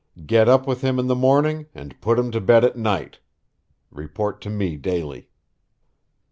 [0.25, 3.19] Get up with him in the morning and put him to bed at night.
[3.91, 5.29] Report to me daily."